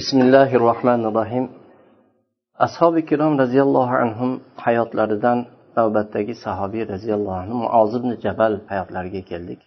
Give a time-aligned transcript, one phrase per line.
[0.00, 1.44] بسم الله الرحمن الرحيم
[2.66, 4.26] ashobi ikrom roziyallohu anhu
[4.64, 5.38] hayotlaridan
[5.76, 9.60] navbatdagi sahobiy roziyallohu anhu muoz ibn jabal hayotlariga keldik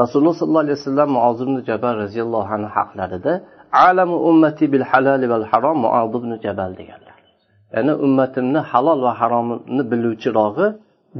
[0.00, 3.32] rasululloh sollallohu alayhi vasallam muoz ibn jabal roziyallohu anhu haqlarida
[3.86, 7.16] alamu ummati bil halali val harom muoz ibn jabal deganlar
[7.74, 10.66] ya'ni ummatimni halol va haromni biluvchirog'i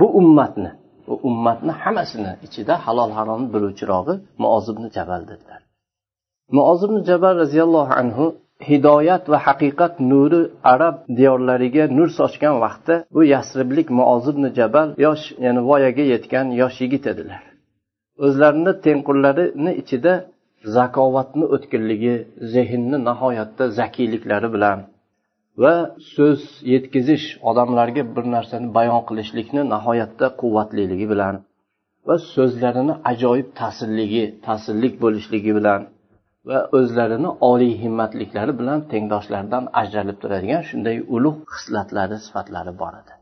[0.00, 0.70] bu ummatni
[1.09, 5.61] bu ummatni hammasini ichida halol haromni biluvchirog'i muoz ibn jabal dedilar
[6.57, 8.27] Muoz jabar roziyallohu anhu
[8.68, 10.40] hidoyat va haqiqat nuri
[10.72, 17.04] arab diyorlariga nur sochgan vaqtda bu yasriblik muozibni jabal yosh ya'ni voyaga yetgan yosh yigit
[17.12, 17.43] edilar.
[18.25, 20.12] O'zlarini tengqurlarini ichida
[20.76, 22.14] zakovatni o'tkirligi
[22.54, 24.79] zehnni nihoyatda zakiyliklari bilan
[25.62, 25.75] va
[26.14, 26.40] so'z
[26.75, 31.34] yetkazish odamlarga bir narsani bayon qilishlikni nihoyatda quvvatliligi bilan
[32.09, 35.81] va so'zlarini ajoyib ta'sirligi ta'sirlik bo'lishligi bilan
[36.48, 43.12] va o'zlarini oliy himmatliklari bilan tengdoshlaridan ajralib turadigan shunday ulug' hislatlari sifatlari bor edi.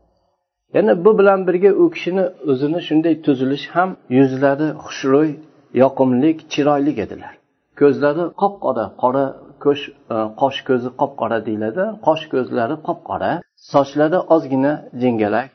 [0.75, 5.29] Yana bu bilan birga u kishini o'zini shunday tuzilishi ham yuzlari xushro'y
[5.83, 7.33] yoqimli chiroyli edilar.
[7.79, 9.25] Ko'zlari qop qora qora
[9.63, 9.83] ko'sh
[10.15, 11.83] e, qosh ko'zi qop qora deyiladi.
[12.07, 13.31] Qosh ko'zlari qop qora
[13.73, 15.49] sochlari ozgina jingalak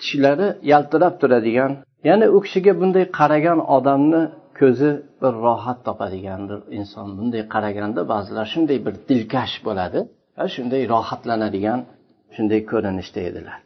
[0.00, 1.72] tishlari yaltirab turadigan.
[2.08, 4.22] Ya'ni u kishiga bunday qaragan odamni
[4.60, 4.90] ko'zi
[5.22, 7.06] bir rohat topadigan bir inson.
[7.18, 10.00] Bunday qaraganda ba'zilar shunday bir dilkash bo'ladi
[10.38, 11.80] va shunday rohatlanadigan
[12.36, 13.58] shunday ko'rinishda edilar.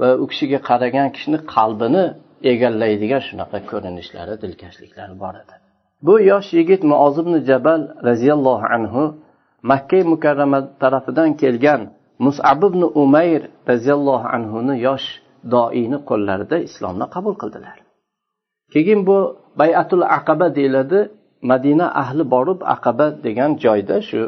[0.00, 2.04] Va u kishiga qaragan kishini qalbini
[2.52, 5.54] egallaydigan shunaqa ko'rinishlari dilkashliklari bor edi.
[6.06, 9.02] Bu yosh yigit muoz ibn jabal roziyallohu anhu
[9.70, 11.82] makka mukarrama tarafidan kelgan
[12.26, 15.06] musab ibn umayr roziyallohu anhuni yosh
[15.54, 17.76] doini qo'llarida islomni qabul qildilar.
[18.72, 19.18] Keyin bu
[19.60, 21.00] bayatul aqaba deyiladi.
[21.50, 24.20] Madina ahli borib aqaba degan joyda shu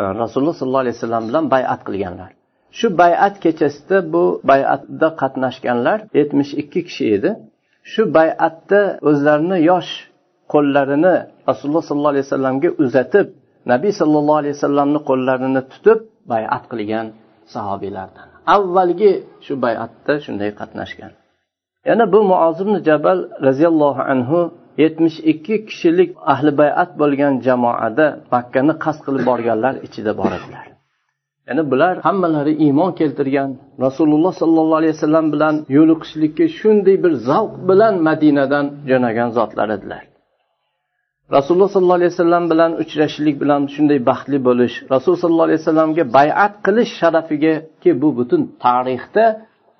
[0.00, 2.30] e, rasululloh sollallohu alayhi vasallam bilan bayat qilganlar.
[2.78, 7.30] Shu bayat kechasida bu bayatda qatnashganlar yetmish ikki kishi edi.
[7.92, 9.92] Shu bayatda o'zlarini yosh
[10.52, 11.14] qo'llarini
[11.50, 13.26] rasululloh sollallohu alayhi vasallamga uzatib
[13.72, 15.98] nabiy sollallohu alayhi vasallamni qo'llarini tutib
[16.32, 17.06] bayat qilgan
[17.54, 19.12] sahobiylardan avvalgi
[19.44, 21.12] shu bayatda shunday qatnashgan.
[21.88, 24.38] Yana bu muozimni jabal roziyallohu anhu
[24.82, 30.66] yetmish ikki kishilik ahli bayat bo'lgan jamoada makkani qasd qilib borganlar ichida bor edilar
[31.50, 33.50] ya'ni bular hammalari iymon keltirgan
[33.86, 40.02] rasululloh sollallohu alayhi vasallam bilan yo'liqishlikka shunday bir zavq bilan madinadan jo'nagan zotlar edilar.
[41.36, 46.52] Rasululloh sollallohu alayhi vasallam bilan uchrashishlik bilan shunday baxtli bo'lish rasululloh sollallohu alayhi vasallamga bayat
[46.66, 49.24] qilish sharafigaki bu butun tarixda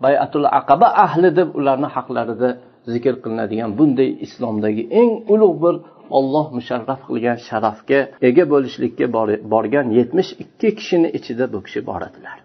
[0.04, 2.48] bayatul aqaba ahli deb ularni haqlarida
[2.92, 5.74] zikr qilinadigan bunday islomdagi eng ulug' bir
[6.18, 9.06] olloh musharraf qilgan sharafga ega bo'lishlikka
[9.52, 12.36] borgan yetmish ikki kishini ichida bu kishi bor edilar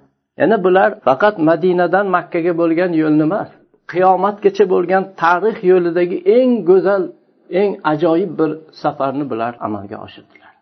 [0.41, 3.49] yana bular faqat madinadan makkaga bo'lgan yo'lni emas
[3.91, 7.03] qiyomatgacha bo'lgan tarix yo'lidagi eng go'zal
[7.61, 10.53] eng ajoyib bir safarni bular amalga oshirdilar.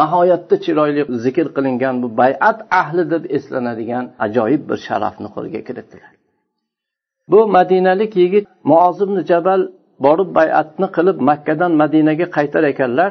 [0.00, 6.10] Nihoyatda chiroyli zikr qilingan bu bayat ahli deb eslanadigan ajoyib bir sharafni qo'lga kiritdilar.
[7.28, 9.60] Bu madinalik yigit muozimni jabal
[10.04, 13.10] borib bayatni qilib makkadan madinaga qaytar ekanlar.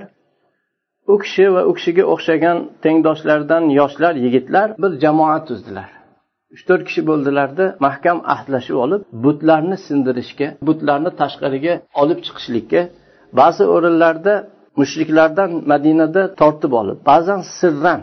[1.14, 5.90] U kishi va u kishiga o'xshagan tengdoshlardan yoshlar yigitlar bir jamoa tuzdilar.
[6.53, 12.82] Uch to'rt kishi bo'ldilarda mahkam ahdlashib olib butlarni sindirishga butlarni tashqariga olib chiqishlikka
[13.40, 14.34] ba'zi o'rinlarda
[14.80, 18.02] mushriklardan madinada tortib olib ba'zan sirran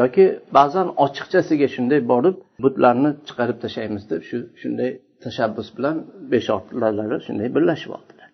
[0.00, 0.24] yoki
[0.58, 4.90] ba'zan ochiqchasiga shunday borib butlarni chiqarib tashlaymiz deb shu shunday
[5.24, 5.96] tashabbus bilan
[6.32, 8.28] besh oltilari shunday birlashib oldilar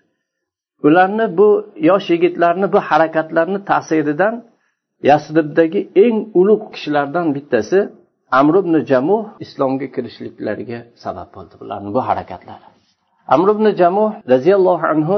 [0.86, 1.48] ularni bu
[1.88, 4.34] yosh yigitlarni bu harakatlarni ta'siridan
[5.10, 7.78] yasribdagi eng ulug' kishilardan bittasi
[8.40, 12.66] amr ibn jamuh islomga kirishliklariga sabab bo'ldi bularni bu harakatlari.
[13.34, 15.16] Amr ibn jamuh roziyallohu anhu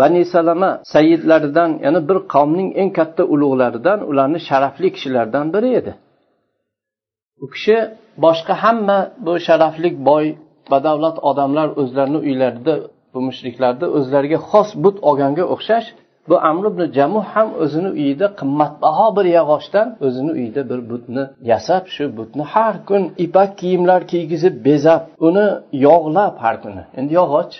[0.00, 5.92] bani salama sayyidlaridan ya'ni bir qavmning eng katta ulug'laridan ularni sharafli kishilardan biri edi.
[7.44, 7.76] U kishi
[8.24, 10.26] boshqa hamma bu sharafli boy
[10.72, 12.74] badavlat odamlar o'zlarini uylarida
[13.14, 15.88] bu mushriklarda o'zlariga xos but olganga o'xshash
[16.28, 21.84] bu amr ibn jamuh ham o'zini uyida qimmatbaho bir yog'ochdan o'zini uyida bir butni yasab
[21.94, 25.46] shu butni har kun ipak kiyimlar kiygizib bezab uni
[25.86, 26.82] yog'lab har kuni.
[26.98, 27.54] Endi yog'och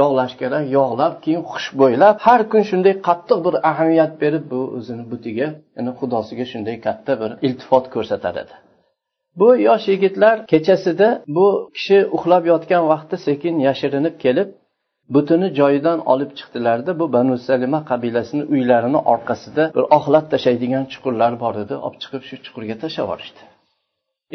[0.00, 5.48] yog'lash kerak yog'lab keyin xushbo'ylab har kun shunday qattiq bir ahamiyat berib bu o'zini butiga
[5.76, 8.54] ya'ni xudosiga shunday katta bir iltifot ko'rsatar edi.
[9.40, 14.48] Bu yosh yigitlar kechasida bu kishi uxlab yotgan vaqtda sekin yashirinib kelib
[15.14, 21.54] butini joyidan olib chiqdilarda bu banu salima qabilasini uylarini orqasida bir oxlat tashlaydigan chuqurlar bor
[21.62, 21.74] edi.
[21.86, 23.40] Olib chiqib shu chuqurga tashlab yuborishdi.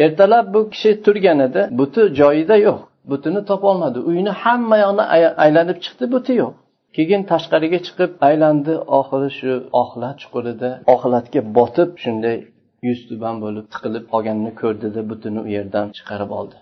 [0.06, 2.80] Ertalab bu kishi turganida buti joyida yo'q
[3.12, 5.04] butini topolmadi uyni hamma yoqni
[5.46, 6.54] aylanib chiqdi buti yo'q.
[6.96, 8.74] Keyin tashqariga chiqib aylandi.
[9.00, 9.52] Oxiri shu
[9.82, 12.38] oxlat chuqurida oxlatga botib shunday
[12.88, 16.58] yuztuban bo'lib tiqilib qolganini ko'rdida butini u yerdan chiqarib oldi.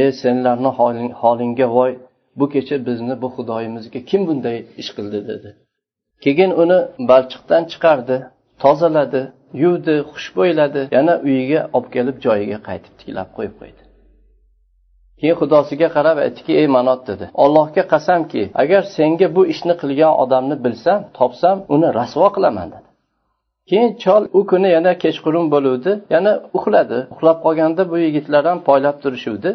[0.00, 0.70] E senlarni
[1.22, 1.92] holingga voy
[2.38, 5.50] bu kecha bizni bu xudoyimizga kim bunday ish qildi dedi.
[6.24, 6.78] Keyin uni
[7.10, 8.16] balchiqdan chiqardi
[8.62, 9.22] tozaladi
[9.62, 13.82] yuvdi xushbo'yladi yana uyiga olib kelib joyiga qaytib tiklab qo'yib qo'ydi.
[15.20, 20.56] Keyin xudosiga qarab aytdiki ey manot dedi allohga qasamki agar senga bu ishni qilgan odamni
[20.64, 22.83] bilsam topsam uni rasvo qilaman dedi.
[23.68, 26.98] Keyin chol u kuni yana kechqurun bo'luvdi yana uxladi.
[27.14, 29.50] Uxlab qolganda bu yigitlar ham poylab turishuvdi.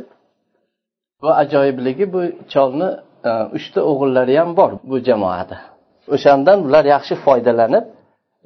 [1.26, 2.22] Va ajoyibligi bu
[2.54, 2.90] cholni
[3.30, 5.58] e, uchta o'g'illari ham bor bu jamoada.
[6.16, 7.86] O'shandan ular yaxshi foydalanib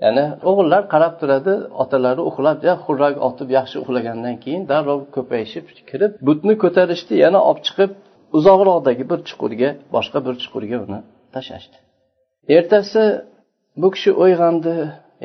[0.03, 6.11] ya'ni o'g'illar qarab turadi otalari uxlab ya xurrak otib yaxshi uxlagandan keyin darrov ko'payishib kirib
[6.27, 7.91] butni ko'tarishdi yana olib chiqib
[8.37, 10.99] uzoqroqdagi bir chuqurga boshqa bir chuqurga uni
[11.35, 11.77] tashlashdi.
[12.57, 13.03] Ertasi
[13.81, 14.73] bu kishi uyg'ondi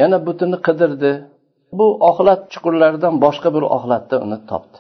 [0.01, 1.13] yana butini qidirdi.
[1.79, 4.79] Bu oxlat chuqurlaridan boshqa bir oxlatda uni topdi.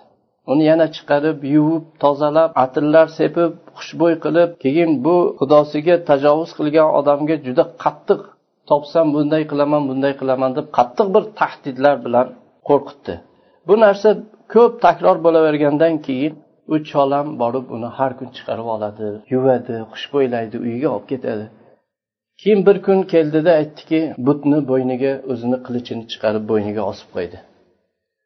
[0.52, 7.36] Uni yana chiqarib yuvib tozalab atirlar sepib xushbo'y qilib keyin bu xudosiga tajovuz qilgan odamga
[7.46, 8.20] juda qattiq
[8.70, 12.26] topsam bunday qilaman bunday qilaman deb qattiq bir tahdidlar bilan
[12.68, 13.14] qo'rqitdi.
[13.68, 14.08] Bu narsa
[14.54, 16.32] ko'p takror bo'lavergandan keyin
[16.72, 21.44] u cholam borib uni har kun chiqarib oladi yuvadi xushbo'ylaydi uyiga olib ketadi.
[22.40, 27.38] Keyin bir kun keldida aytdiki butni bo'yniga o'zini qilichini chiqarib bo'yniga osib qo'ydi.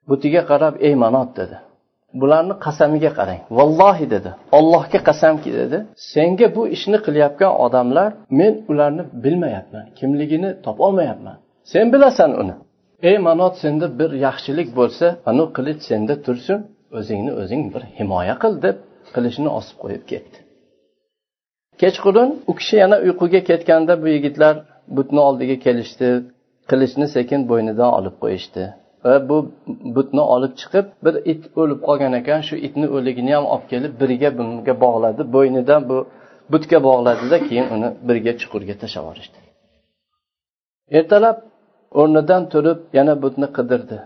[0.08, 1.56] Butiga qarab ey manot dedi.
[2.20, 3.40] Bularni qasamiga qarang.
[3.58, 4.30] Vallohi dedi.
[4.58, 5.78] Ollohga qasamki dedi.
[6.12, 11.36] Senga bu ishni qilayotgan odamlar men ularni bilmayapman kimligini topolmayapman.
[11.72, 12.54] Sen bilasan uni.
[13.08, 16.58] Ey manot senda bir yaxshilik bo'lsa anu qilich senda tursin
[16.98, 18.76] o'zingni o'zing bir himoya qil deb
[19.14, 20.36] qilichni osib qo'yib ketdi.
[21.80, 24.54] Kechqurun u kishi yana uyquga ketganda bu yigitlar
[24.96, 26.08] butni oldiga kelishdi.
[26.70, 28.62] Qilichni sekin bo'ynidan olib qo'yishdi.
[29.04, 29.36] Va bu
[29.96, 32.40] butni olib chiqib bir it o'lib qolgan ekan.
[32.48, 35.22] Shu itni o'ligini ham olib kelib birga bunga bog'ladi.
[35.36, 35.98] Bo'ynidan bu
[36.52, 39.38] butga bog'ladida keyin uni birga chuqurga tashlab yuborishdi
[40.98, 41.36] ertalab
[42.00, 43.98] o'rnidan turib yana butni qidirdi.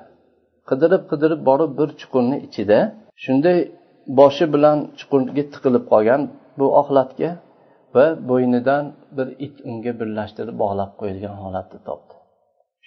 [0.68, 2.78] Qidirib qidirib borib bir chuqurni ichida
[3.24, 3.58] shunday
[4.20, 6.20] boshi bilan chuqurga tiqilib qolgan
[6.58, 7.30] bu oxlatga
[7.96, 8.84] va bo'ynidan
[9.16, 12.14] bir it unga birlashtirib bog'lab qo'yilgan holatda topdi.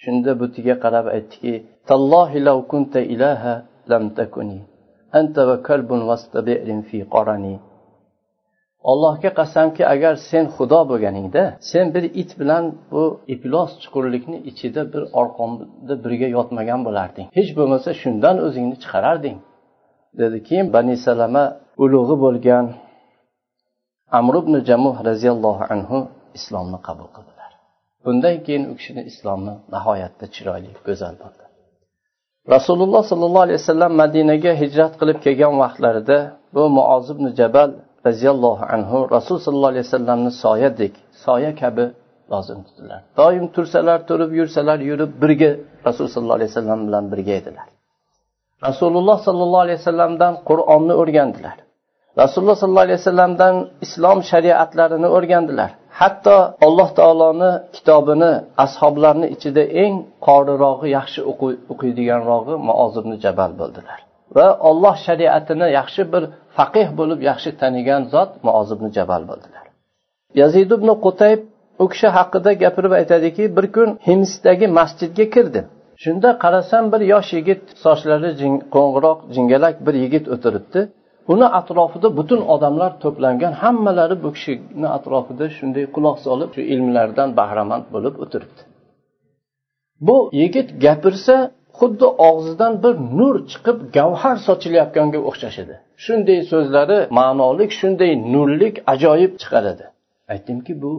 [0.02, 1.52] Shunda butiga qarab aytdiki
[1.88, 3.54] tallohi law kunta ilaha
[3.90, 4.60] lam takuni
[5.18, 6.00] anta va kalbun
[6.88, 7.54] fi qarani
[8.90, 13.04] allohga qasamki agar sen xudo bo'lganingda sen bir it bilan bu
[13.34, 17.26] iflos chuqurlikni ichida bir orqonda birga yotmagan bo'larding.
[17.38, 19.36] Hech bo'lmasa shundan o'zingni chiqararding
[20.20, 21.44] dedi keyin bani salama
[21.84, 22.64] ulug'i bo'lgan
[24.18, 25.98] amr ibn jamuh roziyallohu anhu
[26.38, 27.50] islomni qabul qildilar.
[28.04, 31.44] Bundan keyin u kishini islomi nihoyatda chiroyli go'zal bo'ldi.
[32.54, 36.18] Rasululloh sollallohu alayhi vasallam madinaga hijrat qilib kelgan vaqtlarida
[36.54, 37.70] bu muoz ibn jabal
[38.08, 41.84] roziyallohu anhu rasul sollallohu alayhi vasallamni soyadek soya kabi
[42.32, 43.00] lozim tutdilar.
[43.20, 45.50] Doim tursalar turib yursalar yurib birga
[45.86, 47.66] rasul sollallohu alayhi vasallam bilan birga edilar.
[48.68, 51.56] Rasululloh sollallohu alayhi vasallamdan qur'onni o'rgandilar.
[52.18, 53.54] Rasululloh sollallohu alayhi vasallamdan
[53.86, 55.70] islom shariatlarini o'rgandilar.
[56.00, 56.36] Hatto
[56.66, 58.32] alloh taoloni kitobini
[58.64, 59.94] ashoblarni ichida eng
[60.26, 61.20] qorirog'i yaxshi
[61.72, 63.98] o'qiydiganrog'i muoz jabal bo'ldilar.
[64.36, 66.22] Va olloh shariatini yaxshi bir
[66.58, 69.64] faqih bo'lib yaxshi tanigan zot muoz jabal bo'ldilar.
[70.40, 71.40] Yazid ibn qutayb
[71.82, 75.66] u kishi haqida gapirib aytadiki bir kun himsdagi masjidga kirdim.
[76.02, 78.30] Shunda qarasam bir yosh yigit sochlari
[78.74, 80.80] qo'ng'iroq jingalak bir yigit o'tiribdi.
[81.32, 83.52] Uni atrofida butun odamlar to'plangan.
[83.62, 88.62] Hammalari bu kishini atrofida shunday quloq solib shu ilmlardan bahramand bo'lib o'tiribdi.
[90.06, 91.36] Bu yigit gapirsa
[91.78, 95.74] xuddi og'zidan bir nur chiqib gavhar sochilayotganga o'xshash edi.
[96.04, 99.84] Shunday so'zlari ma'nolik shunday nurlik ajoyib chiqaradi.
[100.32, 100.92] Aytdimki bu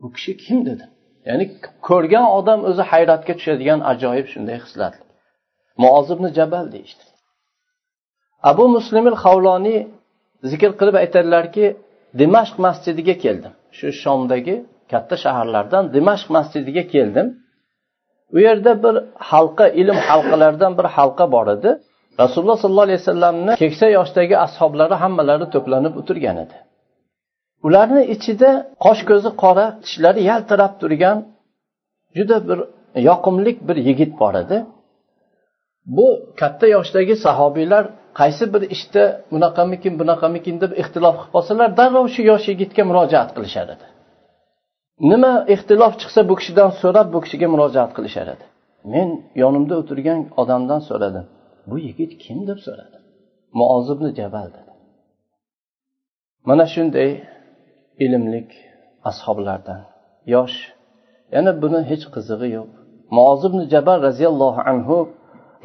[0.00, 0.90] bu kishi kim dedim
[1.28, 1.44] ya'ni
[1.88, 5.04] ko'rgan odam o'zi hayratga tushadigan ajoyib shunday xislatli
[5.82, 7.04] muozibni jabal deyishdi.
[8.42, 9.78] Abu muslimil havloniy
[10.50, 11.66] zikr qilib aytadilarki
[12.20, 13.52] dimashq masjidiga keldim.
[13.78, 14.54] Shu shomdagi
[14.92, 17.26] katta shaharlardan dimashq masjidiga keldim.
[18.36, 18.94] U yerda bir
[19.30, 21.70] halqa ilm halqalaridan bir halqa bor edi.
[22.22, 26.56] Rasululloh sollallohu alayhi vasallamni keksa yoshdagi ashoblari hammalari to'planib o'tirgan edi.
[27.66, 28.50] Ularni ichida
[28.84, 31.18] qosh ko'zi qora tishlari yaltirab turgan
[32.16, 32.58] juda bir
[33.08, 34.56] yoqimli bir yigit bor edi.
[35.96, 36.06] Bu
[36.40, 37.84] katta yoshdagi sahobiylar
[38.18, 43.66] qaysi bir ishda bunaqamikin bunaqamikin deb ixtilof qilib qolsalar darrov shu yosh yigitga murojaat qilishar
[43.74, 43.86] edi.
[45.10, 48.44] Nima ixtilof chiqsa bu kishidan so'rab bu kishiga murojaat qilishar edi.
[48.92, 49.08] Men
[49.42, 51.26] yonimda o'tirgan odamdan so'radim
[51.70, 52.38] bu yigit kim?
[52.48, 53.02] deb so'radim.
[53.60, 54.72] Muozibni jabal dedi.
[56.48, 57.10] Mana shunday
[58.04, 58.50] ilmlik
[59.10, 59.80] ashoblardan
[60.34, 60.56] yosh
[61.34, 62.70] yana buni hech qizig'i yo'q.
[63.16, 64.96] Muozibni jabal roziyallohu anhu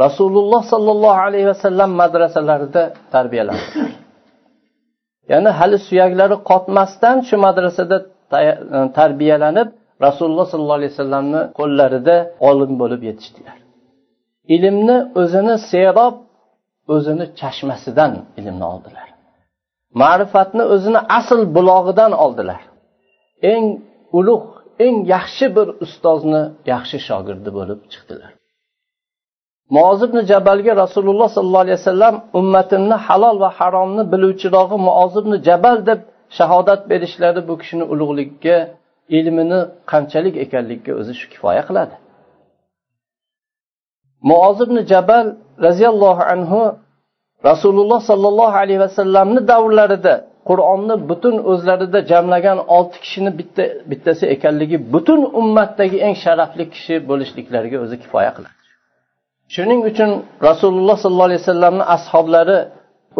[0.04, 2.84] rasululloh sollallohu alayhi vasallam madrasalarida
[3.16, 4.04] tarbiyalandilar
[5.32, 7.98] ya'ni hali suyaklari qotmasdan shu madrasada
[8.48, 8.52] e,
[9.00, 9.70] tarbiyalanib
[10.06, 12.16] rasululloh sollallohu alayhi vasallamni qo'llarida
[12.50, 13.58] olim bo'lib yetishdilar.
[14.56, 16.16] Ilmni o'zini serob
[16.96, 19.08] o'zini chashmasidan ilmni oldilar.
[20.02, 22.62] Ma'rifatni o'zini asl bulog'idan oldilar.
[23.54, 23.66] Eng
[24.20, 24.50] ulug'
[24.86, 28.32] eng yaxshi bir ustozni yaxshi shogirdi bo'lib chiqdilar.
[29.70, 36.00] Muozibni jabalga rasululloh sollallohu alayhi vasallam ummatimni halol va haromni biluvchirog'i muozibni jabal deb
[36.38, 38.58] shahodat berishlari bu kishini ulug'ligiga
[39.18, 39.60] ilmini
[39.92, 41.96] qanchalik ekanligiga o'zi shu kifoya qiladi.
[44.32, 45.26] Muozibni jabal
[45.66, 46.62] roziyallohu anhu
[47.50, 50.14] rasululloh sollallohu alayhi vasallamni davrlarida
[50.50, 57.78] qur'onni butun o'zlarida jamlagan olti kishini bitta bittasi ekanligi butun ummatdagi eng sharafli kishi bo'lishliklariga
[57.86, 58.63] o'zi kifoya qiladi.
[59.56, 60.10] Shuning uchun
[60.48, 62.58] rasululloh sollallohu alayhi vasallamni ashoblari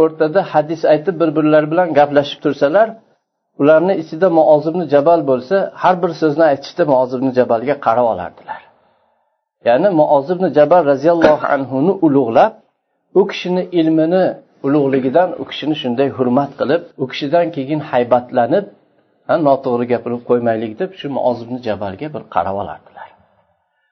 [0.02, 2.88] o'rtada hadis aytib bir birlari bilan gaplashib tursalar
[3.62, 8.62] ularni ichida muozibni jabal bo'lsa har bir so'zni aytishda muozibni jabalga qarab olardilar.
[9.68, 12.52] Ya'ni muozibni jabal roziyallohu anhuni ulug'lab
[13.20, 14.24] u kishini ilmini
[14.66, 18.66] ulug'ligidan u kishini shunday hurmat qilib u kishidan keyin haybatlanib
[19.48, 22.93] noto'g'ri gapirib qo'ymaylik deb shu muozibni jabalga bir qarab olardilar.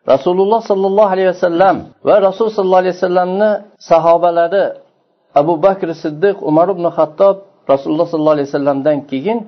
[0.08, 1.76] Rasululloh sollallohu alayhi vasallam
[2.08, 3.50] va rasul sollallohu alayhi vasallamni
[3.90, 4.66] sahobalari
[5.42, 7.36] abu bakr siddiq umar ibn hattob
[7.74, 9.40] rasululloh sollallohu alayhi vasallamdan keyin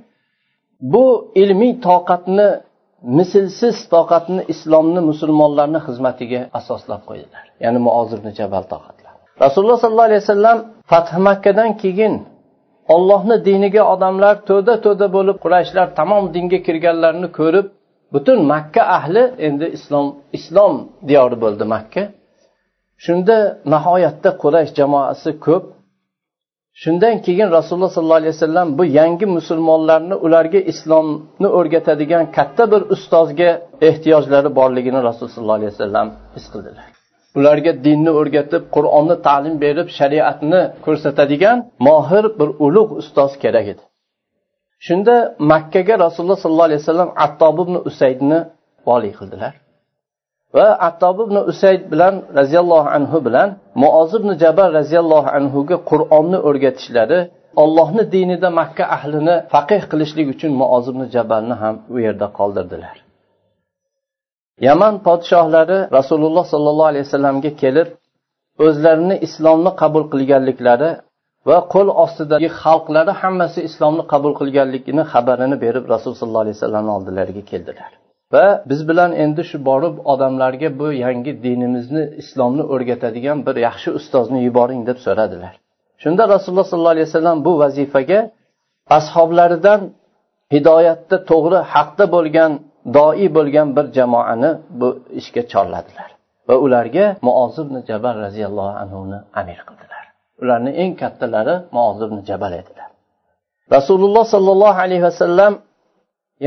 [0.94, 1.06] bu
[1.36, 2.50] ilmiy toqatni
[3.18, 7.44] mislsiz toqatni islomni musulmonlarni xizmatiga asoslab qo'ydilar.
[7.64, 9.14] Ya'ni muozibni jabal toqatlar.
[9.44, 10.58] Rasululloh sollallohu alayhi vasallam
[10.92, 12.14] fath makkadan keyin
[12.96, 17.68] ollohni diniga odamlar to'da to'da bo'lib qurayshlar tamom dinga kirganlarini ko'rib
[18.14, 20.74] butun makka ahli endi islom islom
[21.10, 22.04] diyori bo'ldi makka.
[23.06, 23.38] Shunda
[23.74, 25.64] nihoyatda quraysh jamoasi ko'p.
[26.82, 33.50] Shundan keyin rasululloh sollallohu alayhi vasallam bu yangi musulmonlarni ularga islomni o'rgatadigan katta bir ustozga
[33.90, 36.86] ehtiyojlari borligini rasululloh sollallohu alayhi vasallam his qildilar.
[37.40, 43.84] Ularga dinni o'rgatib qur'onni ta'lim berib shariatni ko'rsatadigan mohir bir ulug' ustoz kerak edi.
[44.88, 45.16] Shunda
[45.52, 48.40] makkaga rasululloh sollallohu alayhi vasallam attob ibn usaydni
[48.88, 49.54] voliy qildilar.
[50.58, 53.50] Va attob ibn usayd bilan roziyallohu anhu bilan
[53.84, 57.20] muoz ibn jabal roziyallohu anhuga qur'onni o'rgatishlari
[57.64, 62.96] ollohni dinida makka ahlini faqih qilishlik uchun muoz ibn jabalni ham u yerda qoldirdilar.
[64.68, 67.88] Yaman podshohlari rasululloh sollallohu alayhi vasallamga kelib
[68.66, 70.90] o'zlarini islomni qabul qilganliklari
[71.50, 77.44] va qo'l ostidagi xalqlari hammasi islomni qabul qilganligini xabarini berib rasululloh sollallohu alayhi vasallamni oldilariga
[77.52, 77.92] keldilar.
[78.34, 84.40] Va biz bilan endi shu borib odamlarga bu yangi dinimizni islomni o'rgatadigan bir yaxshi ustozni
[84.48, 85.54] yuboring deb so'radilar.
[86.04, 88.20] Shunda rasululloh sollallohu alayhi vasallam bu vazifaga
[88.98, 89.82] ashoblaridan
[90.54, 92.52] hidoyatda to'g'ri haqda bo'lgan
[92.98, 96.10] doi bo'lgan bir jamoani bu ishga chorladilar.
[96.50, 99.83] Va ularga muozibni jabal roziyallohu anhuni amir qildi.
[100.44, 102.90] Ularni eng kattalari muozibni jabal edilar.
[103.76, 105.54] Rasululloh sollallohu alayhi vasallam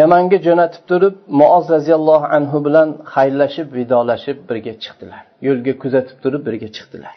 [0.01, 5.23] yamanga jo'natib turib muoz roziyallohu anhu bilan xayrlashib vidolashib birga chiqdilar.
[5.47, 7.15] Yo'lga kuzatib turib birga chiqdilar.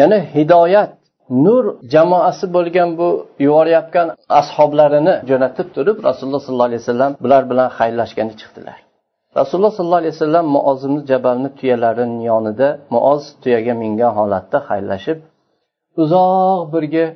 [0.00, 0.90] Ya'ni hidoyat
[1.44, 1.64] nur
[1.94, 3.08] jamoasi bo'lgan bu
[3.46, 4.08] yuborayotgan
[4.40, 8.78] ashoblarini jo'natib turib rasululloh sollallohu alayhi vasallam bular bilan xayrlashgani chiqdilar.
[9.36, 15.18] Rasululloh sollallohu alayhi vasallam muozimni jabalni tuyalarini yonida muoz tuyaga mingan holatda xayrlashib
[16.02, 17.06] uzoq birga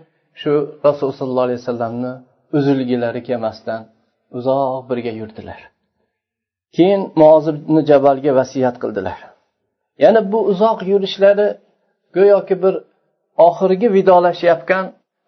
[0.41, 0.53] shu
[0.87, 2.13] rasululloh sollallohu alayhi vasallamni
[2.59, 3.81] uzilgilari kelmasdan
[4.39, 5.61] uzoq birga yurdilar.
[6.77, 9.19] Keyin muozibni jabalga vasiyat qildilar.
[10.05, 11.49] Yana bu uzoq yurishlari
[12.17, 12.75] go'yoki bir
[13.49, 14.85] oxirgi vidolashayotgan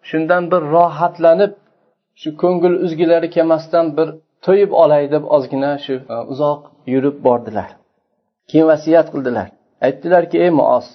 [0.09, 1.51] shundan bir rohatlanib
[2.21, 4.07] shu ko'ngil uzgilari kelmasdan bir
[4.45, 6.61] to'yib olay deb ozgina shu e, uzoq
[6.93, 7.69] yurib bordilar.
[8.49, 9.47] Keyin vasiyat qildilar.
[9.85, 10.87] Aytdilarki ey muos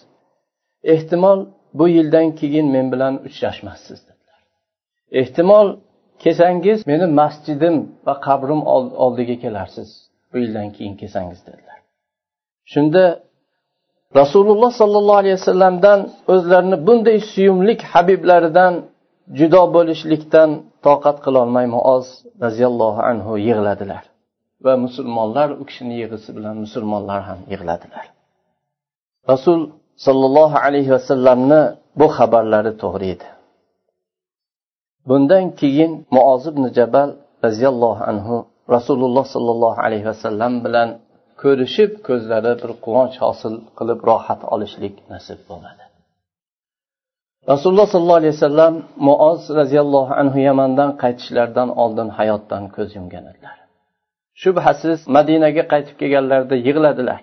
[0.94, 1.40] ehtimol
[1.78, 4.40] bu yildan keyin men bilan uchrashmassiz dedilar.
[5.20, 5.68] Ehtimol
[6.22, 8.60] kelsangiz meni masjidim va qabrim
[9.04, 9.88] oldiga kelarsiz
[10.32, 11.78] bu yildan keyin kelsangiz dedilar.
[12.72, 13.04] Shunda
[14.20, 16.00] rasululloh sollallohu alayhi vasallamdan
[16.32, 18.74] o'zlarini bunday suyumlik habiblaridan
[19.38, 20.50] judo bo'lishlikdan
[20.86, 22.06] toqat qilolmay muoz
[22.44, 24.02] roziyallohu anhu yig'ladilar.
[24.64, 28.04] Va musulmonlar u kishini yig'isi bilan musulmonlar ham yig'ladilar.
[29.32, 29.60] Rasul
[30.06, 31.60] sollallohu alayhi vasallamni
[32.00, 33.28] bu xabarlari to'g'ri edi.
[35.08, 37.10] Bundan keyin muoz ibn jabal
[37.44, 38.36] roziyallohu anhu
[38.74, 40.88] rasululloh sollallohu alayhi vasallam bilan
[41.42, 45.84] ko'rishib ko'zlari bir quvonch hosil qilib rohat olishlik nasib bo'ladi.
[47.52, 48.74] Rasululloh sollallohu alayhi vasallam
[49.08, 53.56] muoz roziyallohu anhu yamandan qaytishlaridan oldin hayotdan ko'z yumgan edilar.
[54.42, 57.20] Shubhasiz madinaga qaytib kelganlarida yig'ladilar.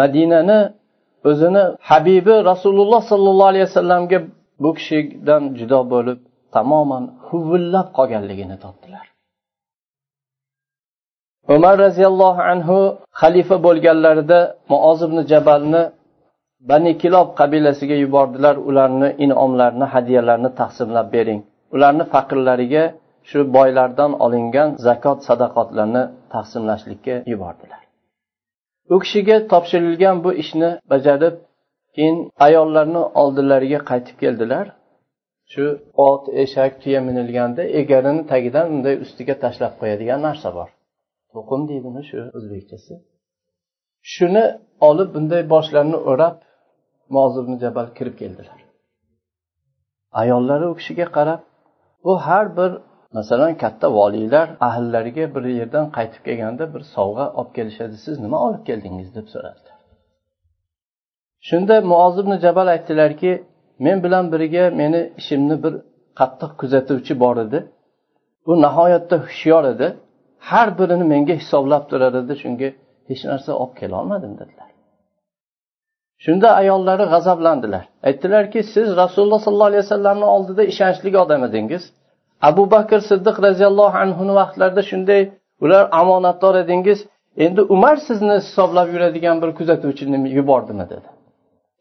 [0.00, 0.58] Madinani
[1.30, 4.18] o'zini habibi rasululloh sollallohu alayhi vasallamga
[4.62, 6.18] bu kishidan judo bo'lib
[6.54, 9.06] tamoman huvillab qolganligini topdilar.
[11.54, 12.78] Umar roziyallohu anhu
[13.20, 14.38] xalifa bo'lganlarida
[14.72, 15.82] muoz ibn jabalni
[16.70, 18.54] bani kilob qabilasiga yubordilar.
[18.68, 21.40] Ularni inomlarni hadyalarni taqsimlab bering.
[21.74, 22.84] Ularni faqirlariga
[23.28, 26.04] shu boylardan olingan zakot sadaqotlarni
[26.34, 27.82] taqsimlashlikka yubordilar.
[28.94, 31.34] U kishiga topshirilgan bu ishni bajarib
[31.96, 34.66] keyin ayollarni oldilariga qaytib keldilar.
[35.52, 35.64] Shu
[36.08, 40.68] ot eshak tuya minilganda egarini tagidan unday ustiga tashlab qo'yadigan narsa bor.
[41.32, 42.92] To'qim deydimi shu o'zbekchasi?
[44.12, 44.44] Shuni
[44.88, 46.36] olib bunday boshlarini o'rab
[47.16, 48.58] mozibni jabal kirib keldilar.
[50.20, 51.40] Ayollari u kishiga qarab
[52.04, 52.70] bu har bir
[53.16, 57.96] masalan katta voliylar ahllariga bir yerdan qaytib kelganda bir sovg'a olib kelishadi.
[58.04, 59.74] Siz nima olib keldingiz deb so'radilar
[61.48, 63.32] shunda muozibni jabal aytdilarki
[63.78, 65.74] men bilan birga meni ishimni bir
[66.20, 67.58] qattiq kuzatuvchi bor edi.
[68.50, 69.86] U nihoyatda hushyor edi.
[70.50, 72.68] Har birini menga hisoblab turar edi shunga
[73.08, 74.68] hech narsa olib kelolmadim dedilar.
[76.24, 77.84] Shunda ayollari g'azablandilar.
[78.08, 81.84] Aytdilarki siz rasululloh sollallohu alayhi vasallamni oldida ishonchli odam edingiz.
[82.48, 85.22] Abu bakr siddiq roziyallohu anhuni vaqtlarida shunday
[85.64, 86.98] ular omonatdor edingiz
[87.44, 91.08] endi umar sizni hisoblab yuradigan bir kuzatuvchini yubordimi dedi.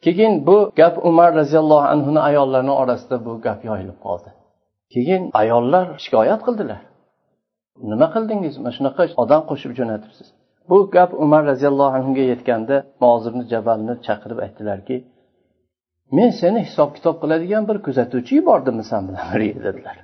[0.05, 4.29] Keyin bu gap umar roziyallohu anhuni ayollarini orasida bu gap yoyilib qoldi.
[4.93, 6.81] Keyin ayollar shikoyat qildilar.
[7.91, 8.53] Nima qildingiz?
[8.63, 10.27] Mana shunaqa odam qo'shib jo'natibsiz
[10.69, 14.95] bu gap umar roziyallohu anhuga yetganda mozirni jabalni chaqirib aytdilarki
[16.17, 19.97] men seni hisob kitob qiladigan bir kuzatuvchi yubordimmi san bilan birga dedilar.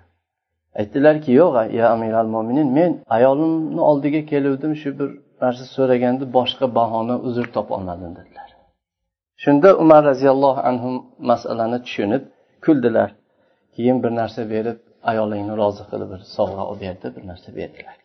[0.79, 5.09] Aytdilarki yo'q ya amiral mo'minin men ayolimni oldiga keluvdim shu bir
[5.43, 8.49] narsa so'raganda boshqa bahona uzr topolmadim dedilar.
[9.43, 10.89] Shunda umar roziyallohu anhu
[11.31, 12.23] masalani tushunib
[12.65, 13.09] kuldilar.
[13.75, 14.79] Keyin bir narsa berib
[15.11, 17.95] ayolingni rozi qilib bir sovg'a olib berdi bir narsa berdilar.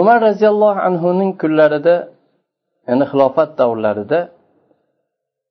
[0.00, 1.94] Umar roziyallohu anhuning kunlarida
[2.88, 4.18] ya'ni xilofat davrlarida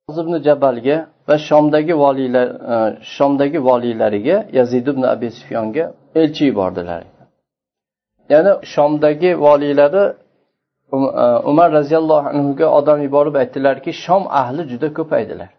[0.08, 2.76] ibn jabalga va shomdagi voliylar e,
[3.16, 7.02] shomdagi voliylariga yazid ibn abi sufyonga elchi yubordilar.
[8.32, 10.04] Ya'ni shomdagi voliylari
[10.92, 15.50] um, e, umar roziyallohu anhuga odam yuborib aytdilarki shom ahli juda ko'paydilar.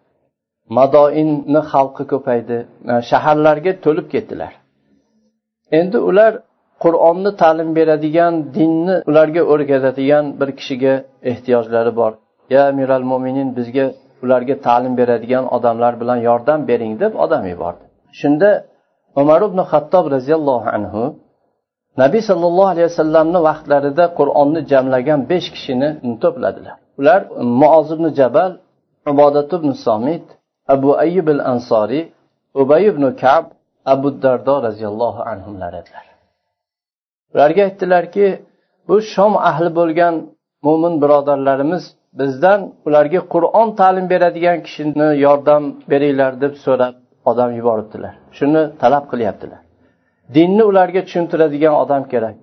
[0.78, 2.58] Madoinni xalqi ko'paydi
[2.92, 4.54] e, shaharlarga to'lib ketdilar.
[5.80, 6.32] Endi ular
[6.84, 10.94] qur'onni ta'lim beradigan dinni ularga o'rgatadigan bir kishiga
[11.32, 12.12] ehtiyojlari bor.
[12.54, 13.86] Ya amiral mo'minin bizga
[14.24, 17.84] ularga ta'lim beradigan odamlar bilan yordam bering deb odam yubordi.
[18.20, 18.50] Shunda
[19.22, 21.04] umar ibn hattob roziyallohu anhu
[22.02, 25.90] nabiy sollallohu alayhi vasallamni vaqtlarida qur'onni jamlagan besh kishini
[26.24, 26.78] to'pladilar.
[27.00, 27.22] Ular
[27.62, 28.52] muoz ibn jabal
[29.12, 30.26] ibodat ibn somit
[30.74, 32.04] abu ayyub al ansoriy
[32.62, 33.44] ubay ibn kab
[33.94, 36.06] abu dardo roziyallohu anhular edilar.
[37.34, 38.28] Ularga aytdilarki
[38.88, 40.14] bu shom ahli bo'lgan
[40.66, 41.84] mo'min birodarlarimiz
[42.20, 46.96] bizdan ularga qur'on ta'lim beradigan kishini yordam beringlar deb so'rab
[47.32, 48.14] odam yuboribdilar.
[48.38, 49.62] Shuni talab qilyaptilar.
[50.36, 52.36] Dinni ularga tushuntiradigan odam kerak.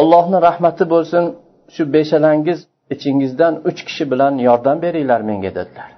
[0.00, 1.24] Allohni rahmati bo'lsin
[1.74, 2.58] shu beshalangiz
[2.94, 5.90] ichingizdan uch kishi bilan yordam beringlar menga dedilar.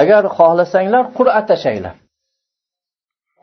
[0.00, 1.96] Agar xohlasanglar qur'a tashanglar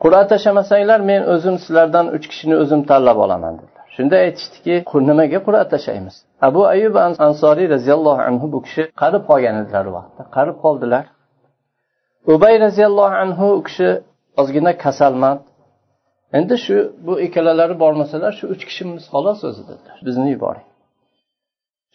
[0.02, 4.74] qur'a tashlamasanglar men o'zim sizlardan uch kishini o'zim tanlab olaman dedi shunda aytishdiki
[5.10, 6.16] nimaga qur'a tashlaymiz.
[6.48, 6.94] Abu ayub
[7.26, 10.22] ansoriy roziyallohu anhu bu kishi qarib qolgan edilar u vaqtda.
[10.36, 11.04] Qarib qoldilar.
[12.34, 13.88] Ubay roziyallohu anhu u kishi
[14.40, 15.40] ozgina kasalmand.
[16.38, 16.76] Endi shu
[17.06, 19.96] bu ikkalalari bormasalar shu uch kishimiz xolos o'zi dedilar.
[20.06, 20.66] Bizni yuboring.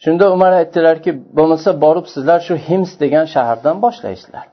[0.04, 4.46] Shunda umar aytdilarki bo'lmasa borib sizlar shu hims degan shahardan boshlaysizlar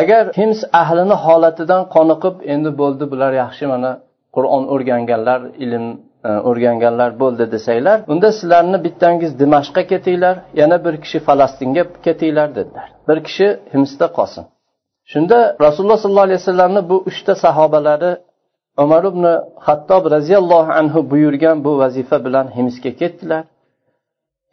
[0.00, 3.90] agar hims ahlini holatidan qoniqib endi bo'ldi bular yaxshi mana
[4.36, 5.84] qur'on o'rganganlar ilm
[6.24, 12.88] E, o'rganganlar bo'ldi desanglar unda sizlarni bittangiz dimashqqa ketinglar yana bir kishi falastinga ketinglar dedilar.
[13.08, 14.44] Bir kishi himsda qolsin.
[15.12, 18.12] Shunda rasululloh sollallohu alayhi vasallamni bu uchta sahobalari
[18.84, 19.24] umar ibn
[19.66, 23.44] hattob roziyallohu anhu buyurgan bu vazifa bilan himsga ketdilar.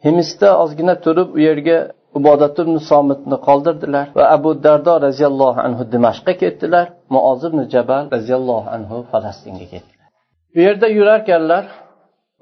[0.06, 1.78] Himsda ozgina turib u yerga
[2.18, 6.86] ibodat ibn somitni qoldirdilar va abu dardo roziyallohu anhu dimashqqa ketdilar.
[7.14, 9.95] Muoz ibn jabal roziyallohu anhu falastinga ketdilar
[10.56, 11.64] bu yerda yurarkanlar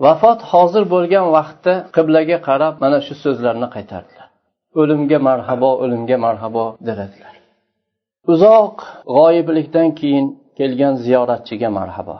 [0.05, 4.29] vafot hozir bo'lgan vaqtda qiblaga qarab mana shu so'zlarni qaytardilar.
[4.81, 7.35] O'limga marhabo o'limga marhabo dedilar
[8.33, 8.77] uzoq
[9.17, 10.27] g'oyiblikdan keyin
[10.59, 12.17] kelgan ziyoratchiga marhabo.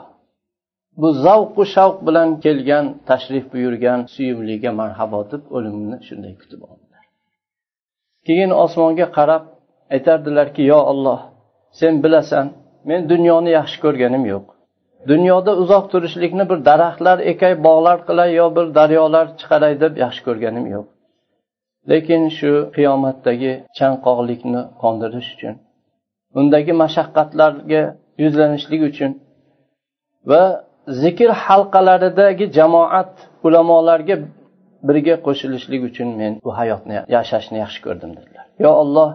[1.01, 7.03] Bu zavqu shavq bilan kelgan tashrif buyurgan suyumliga marhabo deb o'limni shunday kutib oldilar.
[8.27, 9.43] Keyin osmonga qarab
[9.95, 11.21] aytardilarki yo olloh
[11.79, 12.45] sen bilasan
[12.89, 14.45] men dunyoni yaxshi ko'rganim yo'q.
[15.11, 20.65] Dunyoda uzoq turishlikni bir daraxtlar ekay bog'lar qilay yo bir daryolar chiqaray deb yaxshi ko'rganim
[20.75, 20.85] yo'q.
[21.91, 25.55] Lekin shu qiyomatdagi chanqoqlikni qondirish uchun
[26.39, 27.83] undagi mashaqqatlarga
[28.23, 29.11] yuzlanishlik uchun
[30.31, 30.43] va
[31.01, 33.11] zikr halqalaridagi jamoat
[33.47, 34.15] ulamolarga
[34.87, 38.45] birga qo'shilishlik uchun men bu hayotni yashashni yaxshi ko'rdim dedilar.
[38.63, 39.09] Yo olloh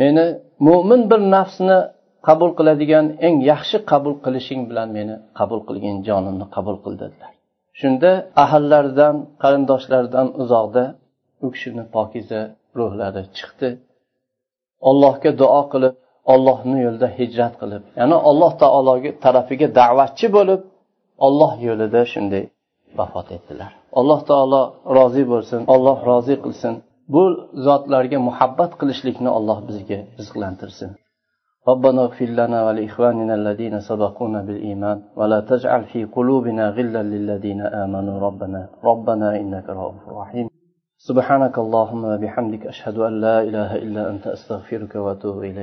[0.00, 0.24] meni
[0.68, 1.78] mo'min bir nafsni
[2.26, 7.32] qabul qiladigan eng yaxshi qabul qilishing bilan meni qabul qilgin jonimni qabul qil dedilar.
[7.80, 8.10] Shunda
[8.44, 10.84] ahllaridan qarindoshlaridan uzoqda
[11.44, 12.40] u kishini pokiza
[12.78, 13.68] ruhlari chiqdi.
[14.90, 15.94] Allohga duo qilib
[16.32, 20.60] ollohni yo'lida hijrat qilib ya'ni alloh taologa tarafiga da'vatchi bo'lib
[21.26, 22.44] olloh yo'lida shunday
[22.98, 23.70] vafot etdilar.
[24.00, 24.62] Alloh taolo
[24.96, 26.74] rozi bo'lsin olloh rozi qilsin.
[27.14, 27.24] Bu
[27.66, 30.90] zotlarga muhabbat qilishlikni alloh bizga rizqlantirsin.
[31.68, 38.68] ربنا اغفر لنا ولإخواننا الذين سبقونا بالإيمان ولا تجعل في قلوبنا غلا للذين آمنوا ربنا
[38.84, 40.48] ربنا إنك رؤوف رحيم.
[40.96, 45.58] سبحانك اللهم وبحمدك أشهد أن لا إله إلا أنت أستغفرك وأتوب إليك.